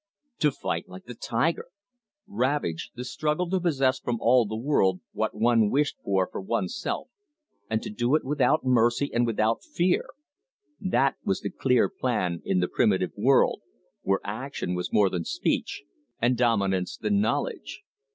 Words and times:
"To 0.39 0.49
fight 0.51 0.89
like 0.89 1.05
the 1.05 1.13
tiger!" 1.13 1.67
Ravage 2.25 2.89
the 2.95 3.05
struggle 3.05 3.47
to 3.51 3.59
possess 3.59 3.99
from 3.99 4.17
all 4.19 4.47
the 4.47 4.55
world 4.55 4.99
what 5.11 5.35
one 5.35 5.69
wished 5.69 5.97
for 6.03 6.25
one's 6.41 6.75
self, 6.75 7.09
and 7.69 7.83
to 7.83 7.91
do 7.91 8.15
it 8.15 8.23
without 8.25 8.65
mercy 8.65 9.13
and 9.13 9.27
without 9.27 9.63
fear 9.63 10.05
that 10.79 11.17
was 11.23 11.41
the 11.41 11.51
clear 11.51 11.87
plan 11.87 12.41
in 12.43 12.61
the 12.61 12.67
primitive 12.67 13.11
world, 13.15 13.61
where 14.01 14.21
action 14.23 14.73
was 14.73 14.91
more 14.91 15.11
than 15.11 15.23
speech 15.23 15.83
and 16.19 16.35
dominance 16.35 16.97
than 16.97 17.19
knowledge. 17.21 17.83